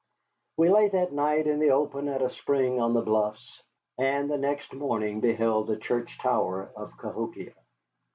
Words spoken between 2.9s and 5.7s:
the bluffs, and the next morning beheld